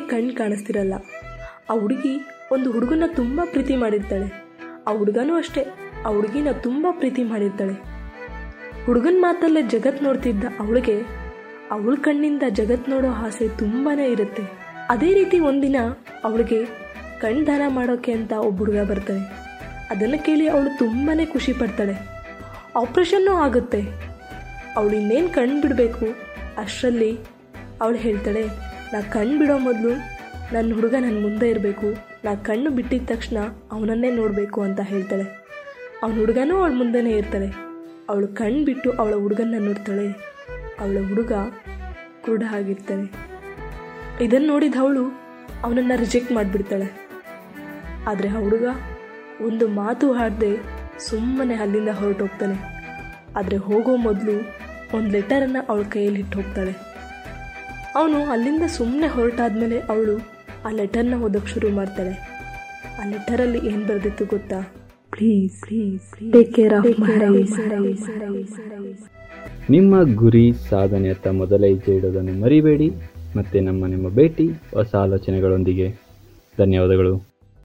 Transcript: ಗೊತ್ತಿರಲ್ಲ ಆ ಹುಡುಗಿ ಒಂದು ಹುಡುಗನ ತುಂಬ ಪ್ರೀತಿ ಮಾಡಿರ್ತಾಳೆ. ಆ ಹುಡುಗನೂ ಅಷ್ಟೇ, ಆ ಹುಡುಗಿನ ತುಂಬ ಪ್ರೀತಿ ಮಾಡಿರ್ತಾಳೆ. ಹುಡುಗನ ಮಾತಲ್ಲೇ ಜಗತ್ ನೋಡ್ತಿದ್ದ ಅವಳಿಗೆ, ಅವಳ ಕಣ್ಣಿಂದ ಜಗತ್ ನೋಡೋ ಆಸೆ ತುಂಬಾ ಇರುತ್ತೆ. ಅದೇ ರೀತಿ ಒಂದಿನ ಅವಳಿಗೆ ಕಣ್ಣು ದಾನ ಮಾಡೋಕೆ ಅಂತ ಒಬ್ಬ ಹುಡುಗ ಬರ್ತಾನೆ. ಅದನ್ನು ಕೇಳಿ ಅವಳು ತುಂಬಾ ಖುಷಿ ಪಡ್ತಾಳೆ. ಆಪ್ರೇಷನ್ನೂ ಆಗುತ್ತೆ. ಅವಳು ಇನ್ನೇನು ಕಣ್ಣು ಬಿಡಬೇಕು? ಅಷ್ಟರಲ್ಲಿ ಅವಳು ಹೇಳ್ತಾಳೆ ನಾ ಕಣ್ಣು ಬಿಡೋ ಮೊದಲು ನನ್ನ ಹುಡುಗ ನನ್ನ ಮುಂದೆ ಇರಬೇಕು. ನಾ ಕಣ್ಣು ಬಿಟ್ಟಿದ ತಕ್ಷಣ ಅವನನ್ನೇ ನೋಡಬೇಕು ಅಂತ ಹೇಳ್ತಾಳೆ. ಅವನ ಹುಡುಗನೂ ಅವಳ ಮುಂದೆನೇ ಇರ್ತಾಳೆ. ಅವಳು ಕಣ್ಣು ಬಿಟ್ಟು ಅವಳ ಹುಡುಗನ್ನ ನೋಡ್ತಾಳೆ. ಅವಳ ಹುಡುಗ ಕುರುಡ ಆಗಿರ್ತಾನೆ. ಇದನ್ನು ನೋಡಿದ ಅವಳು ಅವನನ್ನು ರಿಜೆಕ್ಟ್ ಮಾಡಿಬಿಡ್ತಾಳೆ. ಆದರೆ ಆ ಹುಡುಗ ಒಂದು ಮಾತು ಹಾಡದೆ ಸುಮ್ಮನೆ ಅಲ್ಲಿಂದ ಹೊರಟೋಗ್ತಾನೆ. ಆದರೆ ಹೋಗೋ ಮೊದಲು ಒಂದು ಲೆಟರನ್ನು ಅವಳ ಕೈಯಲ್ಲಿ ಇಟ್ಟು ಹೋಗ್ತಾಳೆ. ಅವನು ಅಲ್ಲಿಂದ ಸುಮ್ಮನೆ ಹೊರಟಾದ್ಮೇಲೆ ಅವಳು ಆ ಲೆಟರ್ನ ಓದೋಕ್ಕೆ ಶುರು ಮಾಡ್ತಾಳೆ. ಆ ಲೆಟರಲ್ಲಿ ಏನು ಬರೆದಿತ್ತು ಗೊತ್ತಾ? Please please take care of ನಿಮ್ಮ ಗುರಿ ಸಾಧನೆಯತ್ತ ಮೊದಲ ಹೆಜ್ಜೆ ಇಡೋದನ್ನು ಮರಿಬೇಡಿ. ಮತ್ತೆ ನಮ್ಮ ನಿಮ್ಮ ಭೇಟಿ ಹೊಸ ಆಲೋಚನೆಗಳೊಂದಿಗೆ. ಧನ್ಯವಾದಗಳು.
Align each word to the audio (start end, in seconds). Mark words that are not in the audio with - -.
ಗೊತ್ತಿರಲ್ಲ 0.00 0.94
ಆ 1.70 1.74
ಹುಡುಗಿ 1.80 2.20
ಒಂದು 2.52 2.72
ಹುಡುಗನ 2.72 3.02
ತುಂಬ 3.06 3.40
ಪ್ರೀತಿ 3.44 3.76
ಮಾಡಿರ್ತಾಳೆ. 3.76 4.46
ಆ 4.86 4.92
ಹುಡುಗನೂ 4.92 5.34
ಅಷ್ಟೇ, 5.34 5.66
ಆ 6.06 6.08
ಹುಡುಗಿನ 6.08 6.48
ತುಂಬ 6.52 6.86
ಪ್ರೀತಿ 6.90 7.22
ಮಾಡಿರ್ತಾಳೆ. 7.22 7.72
ಹುಡುಗನ 8.84 9.16
ಮಾತಲ್ಲೇ 9.18 9.62
ಜಗತ್ 9.62 10.02
ನೋಡ್ತಿದ್ದ 10.02 10.44
ಅವಳಿಗೆ, 10.60 11.00
ಅವಳ 11.70 11.94
ಕಣ್ಣಿಂದ 11.94 12.42
ಜಗತ್ 12.50 12.88
ನೋಡೋ 12.88 13.08
ಆಸೆ 13.08 13.48
ತುಂಬಾ 13.48 14.00
ಇರುತ್ತೆ. 14.00 14.42
ಅದೇ 14.88 15.14
ರೀತಿ 15.14 15.38
ಒಂದಿನ 15.38 15.76
ಅವಳಿಗೆ 16.24 16.64
ಕಣ್ಣು 17.20 17.46
ದಾನ 17.46 17.62
ಮಾಡೋಕೆ 17.68 18.12
ಅಂತ 18.12 18.32
ಒಬ್ಬ 18.32 18.58
ಹುಡುಗ 18.58 18.78
ಬರ್ತಾನೆ. 18.78 19.20
ಅದನ್ನು 19.90 20.24
ಕೇಳಿ 20.24 20.48
ಅವಳು 20.48 20.78
ತುಂಬಾ 20.78 21.26
ಖುಷಿ 21.32 21.52
ಪಡ್ತಾಳೆ. 21.52 21.94
ಆಪ್ರೇಷನ್ನೂ 22.76 23.32
ಆಗುತ್ತೆ. 23.32 23.82
ಅವಳು 24.76 24.96
ಇನ್ನೇನು 24.96 25.28
ಕಣ್ಣು 25.28 25.60
ಬಿಡಬೇಕು? 25.60 26.06
ಅಷ್ಟರಲ್ಲಿ 26.58 27.18
ಅವಳು 27.80 27.96
ಹೇಳ್ತಾಳೆ 27.96 28.69
ನಾ 28.92 29.00
ಕಣ್ಣು 29.00 29.38
ಬಿಡೋ 29.38 29.58
ಮೊದಲು 29.58 29.90
ನನ್ನ 30.54 30.74
ಹುಡುಗ 30.74 30.94
ನನ್ನ 31.00 31.22
ಮುಂದೆ 31.22 31.50
ಇರಬೇಕು. 31.50 31.86
ನಾ 32.24 32.34
ಕಣ್ಣು 32.34 32.70
ಬಿಟ್ಟಿದ 32.70 33.02
ತಕ್ಷಣ 33.06 33.36
ಅವನನ್ನೇ 33.72 34.10
ನೋಡಬೇಕು 34.10 34.62
ಅಂತ 34.62 34.80
ಹೇಳ್ತಾಳೆ. 34.80 35.46
ಅವನ 36.02 36.18
ಹುಡುಗನೂ 36.18 36.56
ಅವಳ 36.56 36.72
ಮುಂದೆನೇ 36.72 37.10
ಇರ್ತಾಳೆ. 37.10 37.46
ಅವಳು 38.08 38.28
ಕಣ್ಣು 38.28 38.64
ಬಿಟ್ಟು 38.64 38.90
ಅವಳ 38.90 39.14
ಹುಡುಗನ್ನ 39.14 39.54
ನೋಡ್ತಾಳೆ. 39.58 40.08
ಅವಳ 40.80 40.96
ಹುಡುಗ 41.08 41.32
ಕುರುಡ 42.20 42.42
ಆಗಿರ್ತಾನೆ. 42.52 43.12
ಇದನ್ನು 44.24 44.48
ನೋಡಿದ 44.48 44.74
ಅವಳು 44.80 45.04
ಅವನನ್ನು 45.64 45.98
ರಿಜೆಕ್ಟ್ 45.98 46.32
ಮಾಡಿಬಿಡ್ತಾಳೆ. 46.32 47.08
ಆದರೆ 48.06 48.28
ಆ 48.28 48.38
ಹುಡುಗ 48.38 48.64
ಒಂದು 49.40 49.68
ಮಾತು 49.68 50.12
ಹಾಡದೆ 50.12 50.56
ಸುಮ್ಮನೆ 50.98 51.54
ಅಲ್ಲಿಂದ 51.54 51.88
ಹೊರಟೋಗ್ತಾನೆ. 51.88 52.54
ಆದರೆ 53.36 53.56
ಹೋಗೋ 53.56 53.96
ಮೊದಲು 53.96 54.32
ಒಂದು 54.96 55.10
ಲೆಟರನ್ನು 55.10 55.66
ಅವಳ 55.68 55.82
ಕೈಯಲ್ಲಿ 55.82 56.20
ಇಟ್ಟು 56.20 56.38
ಹೋಗ್ತಾಳೆ. 56.38 56.89
ಅವನು 57.94 58.24
ಅಲ್ಲಿಂದ 58.24 58.62
ಸುಮ್ಮನೆ 58.62 59.06
ಹೊರಟಾದ್ಮೇಲೆ 59.06 59.78
ಅವಳು 59.78 60.16
ಆ 60.64 60.70
ಲೆಟರ್ನ 60.70 61.14
ಓದೋಕ್ಕೆ 61.14 61.52
ಶುರು 61.52 61.70
ಮಾಡ್ತಾಳೆ. 61.70 62.10
ಆ 63.02 63.08
ಲೆಟರಲ್ಲಿ 63.08 63.58
ಏನು 63.58 63.86
ಬರೆದಿತ್ತು 63.86 64.24
ಗೊತ್ತಾ? 64.24 64.60
Please 65.10 65.62
please 65.62 66.32
take 66.32 66.54
care 66.54 66.74
of 66.74 67.00
ನಿಮ್ಮ 69.70 70.14
ಗುರಿ 70.14 70.52
ಸಾಧನೆಯತ್ತ 70.52 71.28
ಮೊದಲ 71.28 71.64
ಹೆಜ್ಜೆ 71.64 71.96
ಇಡೋದನ್ನು 71.96 72.40
ಮರಿಬೇಡಿ. 72.40 72.90
ಮತ್ತೆ 73.36 73.60
ನಮ್ಮ 73.60 73.86
ನಿಮ್ಮ 73.86 74.08
ಭೇಟಿ 74.08 74.48
ಹೊಸ 74.48 74.94
ಆಲೋಚನೆಗಳೊಂದಿಗೆ. 74.94 75.94
ಧನ್ಯವಾದಗಳು. 76.58 77.29